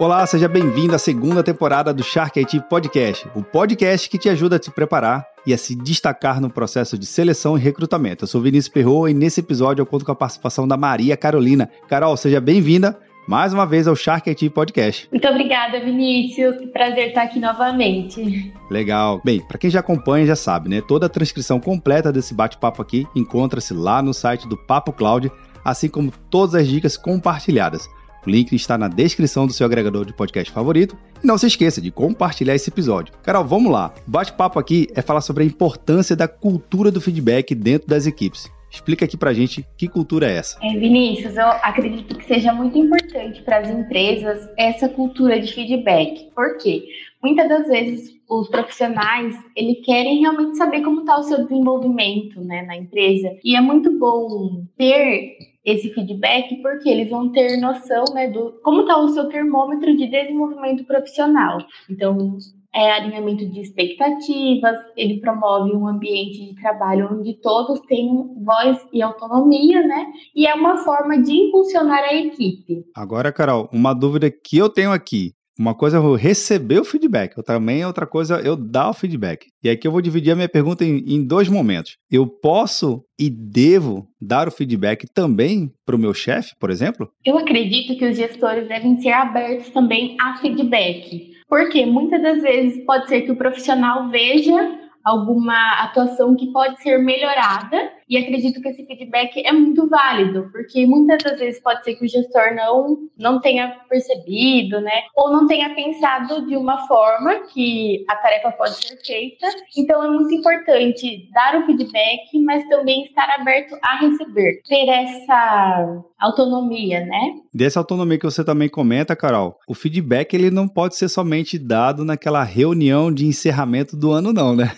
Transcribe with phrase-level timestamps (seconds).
[0.00, 4.54] Olá, seja bem-vindo à segunda temporada do Shark IT Podcast, o podcast que te ajuda
[4.54, 8.22] a te preparar e a se destacar no processo de seleção e recrutamento.
[8.22, 11.68] Eu sou Vinícius Perro e nesse episódio eu conto com a participação da Maria Carolina.
[11.88, 15.08] Carol, seja bem-vinda mais uma vez ao Shark IT Podcast.
[15.10, 16.58] Muito obrigada, Vinícius.
[16.58, 18.54] Que prazer estar aqui novamente.
[18.70, 19.20] Legal.
[19.24, 20.80] Bem, para quem já acompanha já sabe, né?
[20.80, 25.28] Toda a transcrição completa desse bate-papo aqui encontra-se lá no site do Papo Cloud,
[25.64, 27.90] assim como todas as dicas compartilhadas.
[28.26, 30.96] O link está na descrição do seu agregador de podcast favorito.
[31.22, 33.14] E não se esqueça de compartilhar esse episódio.
[33.22, 33.92] Carol, vamos lá.
[34.06, 38.50] O bate-papo aqui é falar sobre a importância da cultura do feedback dentro das equipes.
[38.70, 40.58] Explica aqui pra gente que cultura é essa.
[40.62, 46.30] É, Vinícius, eu acredito que seja muito importante para as empresas essa cultura de feedback.
[46.34, 46.84] Por quê?
[47.22, 52.62] Muitas das vezes os profissionais, eles querem realmente saber como está o seu desenvolvimento né,
[52.62, 53.36] na empresa.
[53.42, 58.82] E é muito bom ter esse feedback, porque eles vão ter noção né, do como
[58.82, 61.58] está o seu termômetro de desenvolvimento profissional.
[61.90, 62.38] Então,
[62.74, 68.08] é alinhamento de expectativas, ele promove um ambiente de trabalho onde todos têm
[68.44, 70.06] voz e autonomia, né?
[70.34, 72.84] E é uma forma de impulsionar a equipe.
[72.94, 75.32] Agora, Carol, uma dúvida que eu tenho aqui.
[75.58, 79.46] Uma coisa é eu receber o feedback, também outra coisa eu dar o feedback.
[79.60, 81.96] E aqui eu vou dividir a minha pergunta em, em dois momentos.
[82.08, 87.10] Eu posso e devo dar o feedback também para o meu chefe, por exemplo?
[87.24, 91.37] Eu acredito que os gestores devem ser abertos também a feedback.
[91.48, 96.98] Porque muitas das vezes pode ser que o profissional veja alguma atuação que pode ser
[96.98, 101.94] melhorada e acredito que esse feedback é muito válido, porque muitas das vezes pode ser
[101.94, 105.02] que o gestor não, não tenha percebido, né?
[105.14, 109.46] Ou não tenha pensado de uma forma que a tarefa pode ser feita.
[109.76, 114.62] Então é muito importante dar o feedback, mas também estar aberto a receber.
[114.66, 117.34] Ter essa autonomia, né?
[117.52, 122.04] Dessa autonomia que você também comenta, Carol, o feedback ele não pode ser somente dado
[122.04, 124.72] naquela reunião de encerramento do ano, não, né?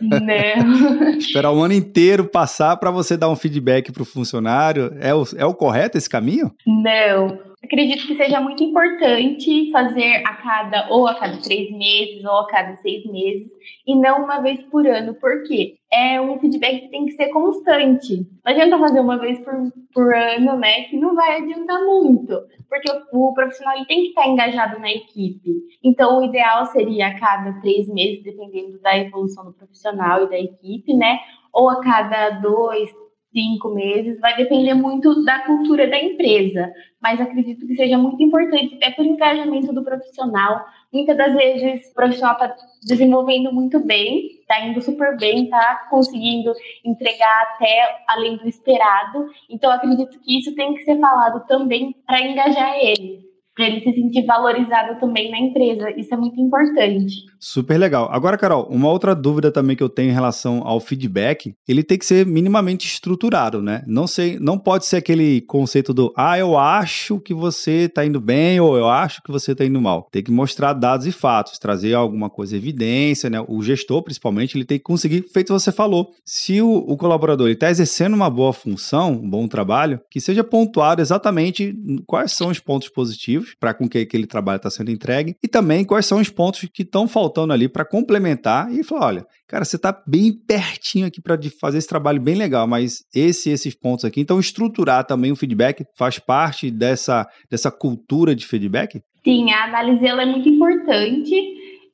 [0.00, 1.16] Não.
[1.18, 4.96] Esperar o ano inteiro passar para você dar um feedback para o funcionário?
[5.00, 6.52] É o, é o correto esse caminho?
[6.66, 7.38] Não.
[7.64, 12.46] Acredito que seja muito importante fazer a cada, ou a cada três meses, ou a
[12.46, 13.50] cada seis meses,
[13.86, 15.14] e não uma vez por ano.
[15.14, 15.76] Por quê?
[15.92, 18.18] É um feedback que tem que ser constante.
[18.44, 19.54] Não adianta fazer uma vez por,
[19.92, 20.82] por ano, né?
[20.82, 22.40] Que não vai adiantar muito.
[22.68, 25.50] Porque o, o profissional tem que estar engajado na equipe.
[25.82, 30.38] Então, o ideal seria a cada três meses, dependendo da evolução do profissional e da
[30.38, 31.18] equipe, né?
[31.56, 32.90] ou a cada dois,
[33.36, 38.76] cinco meses, vai depender muito da cultura da empresa, mas acredito que seja muito importante,
[38.76, 40.64] até por engajamento do profissional.
[40.90, 46.50] Muitas das vezes o profissional está desenvolvendo muito bem, está indo super bem, está conseguindo
[46.82, 52.22] entregar até além do esperado, então acredito que isso tem que ser falado também para
[52.22, 55.90] engajar ele para ele se sentir valorizado também na empresa.
[55.98, 57.24] Isso é muito importante.
[57.40, 58.08] Super legal.
[58.12, 61.98] Agora, Carol, uma outra dúvida também que eu tenho em relação ao feedback, ele tem
[61.98, 63.82] que ser minimamente estruturado, né?
[63.86, 68.20] Não sei, não pode ser aquele conceito do ah, eu acho que você está indo
[68.20, 70.06] bem ou eu acho que você está indo mal.
[70.12, 73.42] Tem que mostrar dados e fatos, trazer alguma coisa evidência, né?
[73.48, 77.70] O gestor, principalmente, ele tem que conseguir, feito você falou, se o, o colaborador está
[77.70, 81.74] exercendo uma boa função, um bom trabalho, que seja pontuado exatamente
[82.06, 85.84] quais são os pontos positivos para com que aquele trabalho está sendo entregue e também
[85.84, 89.76] quais são os pontos que estão faltando ali para complementar e falar, olha, cara, você
[89.76, 94.20] está bem pertinho aqui para fazer esse trabalho bem legal, mas esse esses pontos aqui,
[94.20, 99.00] então estruturar também o feedback faz parte dessa, dessa cultura de feedback?
[99.24, 101.34] Sim, a análise ela é muito importante.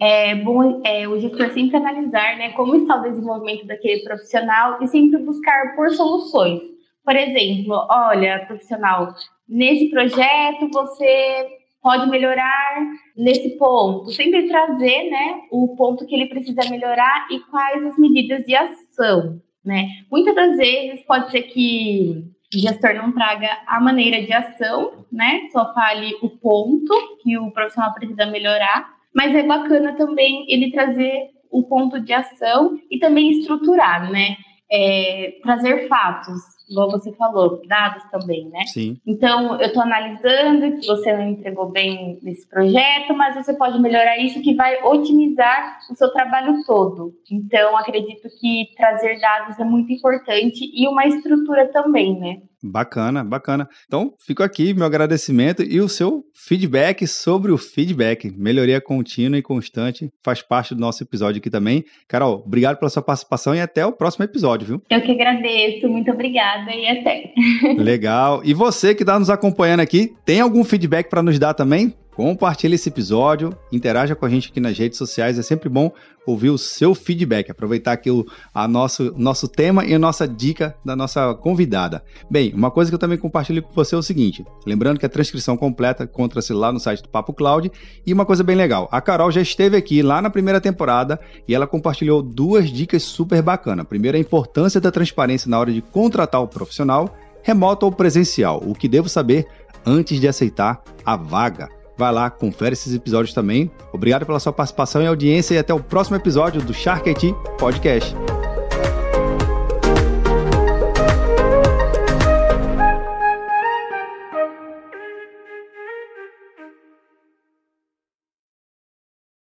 [0.00, 4.86] É bom é, o gestor sempre analisar né, como está o desenvolvimento daquele profissional e
[4.86, 6.60] sempre buscar por soluções.
[7.04, 9.14] Por exemplo, olha, profissional,
[9.48, 11.46] nesse projeto você
[11.82, 12.84] pode melhorar
[13.16, 14.10] nesse ponto.
[14.10, 19.40] Sempre trazer, né, o ponto que ele precisa melhorar e quais as medidas de ação,
[19.64, 19.86] né?
[20.10, 22.24] Muitas das vezes pode ser que
[22.54, 25.48] o gestor não traga a maneira de ação, né?
[25.52, 26.92] Só fale o ponto
[27.22, 32.78] que o profissional precisa melhorar, mas é bacana também ele trazer o ponto de ação
[32.90, 34.36] e também estruturar, né?
[34.70, 38.64] É, trazer fatos, igual você falou, dados também, né?
[38.66, 38.96] Sim.
[39.06, 44.18] Então, eu estou analisando que você não entregou bem nesse projeto, mas você pode melhorar
[44.18, 47.12] isso que vai otimizar o seu trabalho todo.
[47.30, 52.42] Então, acredito que trazer dados é muito importante e uma estrutura também, né?
[52.70, 53.68] Bacana, bacana.
[53.86, 58.32] Então, fico aqui meu agradecimento e o seu feedback sobre o feedback.
[58.36, 61.84] Melhoria contínua e constante faz parte do nosso episódio aqui também.
[62.08, 64.82] Carol, obrigado pela sua participação e até o próximo episódio, viu?
[64.90, 67.32] Eu que agradeço, muito obrigada e até.
[67.78, 68.42] Legal.
[68.44, 71.94] E você que está nos acompanhando aqui, tem algum feedback para nos dar também?
[72.16, 75.92] Compartilhe esse episódio, interaja com a gente aqui nas redes sociais, é sempre bom
[76.26, 78.24] ouvir o seu feedback, aproveitar aqui o
[78.54, 82.02] a nosso, nosso tema e a nossa dica da nossa convidada.
[82.30, 85.10] Bem, uma coisa que eu também compartilho com você é o seguinte, lembrando que a
[85.10, 87.70] transcrição completa encontra-se lá no site do Papo Cloud,
[88.06, 91.54] e uma coisa bem legal, a Carol já esteve aqui lá na primeira temporada e
[91.54, 93.86] ela compartilhou duas dicas super bacanas.
[93.86, 98.74] Primeiro, a importância da transparência na hora de contratar o profissional, remoto ou presencial, o
[98.74, 99.46] que devo saber
[99.84, 101.68] antes de aceitar a vaga.
[101.96, 103.70] Vai lá, confere esses episódios também.
[103.92, 108.14] Obrigado pela sua participação e audiência e até o próximo episódio do Shark IT Podcast.